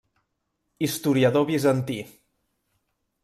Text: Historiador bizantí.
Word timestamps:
Historiador 0.85 1.45
bizantí. 1.49 1.99